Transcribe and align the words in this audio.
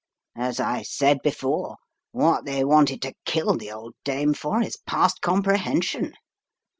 As 0.35 0.59
I 0.59 0.81
said 0.81 1.19
before, 1.23 1.75
what 2.11 2.43
they 2.45 2.63
wanted 2.63 3.03
to 3.03 3.13
kill 3.23 3.55
the 3.55 3.71
old 3.71 3.93
dame 4.03 4.33
for 4.33 4.59
is 4.59 4.77
past 4.87 5.21
comprehension. 5.21 6.13